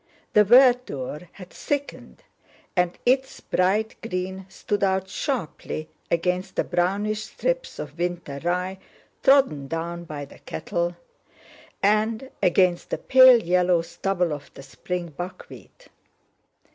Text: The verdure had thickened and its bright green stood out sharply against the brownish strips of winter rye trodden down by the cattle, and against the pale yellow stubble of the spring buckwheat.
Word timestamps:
The 0.33 0.43
verdure 0.43 1.27
had 1.33 1.51
thickened 1.51 2.23
and 2.75 2.97
its 3.05 3.39
bright 3.39 3.97
green 4.01 4.47
stood 4.49 4.83
out 4.83 5.07
sharply 5.07 5.89
against 6.09 6.55
the 6.55 6.63
brownish 6.63 7.25
strips 7.25 7.77
of 7.77 7.99
winter 7.99 8.39
rye 8.43 8.79
trodden 9.21 9.67
down 9.67 10.05
by 10.05 10.25
the 10.25 10.39
cattle, 10.39 10.97
and 11.83 12.31
against 12.41 12.89
the 12.89 12.97
pale 12.97 13.43
yellow 13.43 13.83
stubble 13.83 14.33
of 14.33 14.49
the 14.55 14.63
spring 14.63 15.09
buckwheat. 15.09 15.89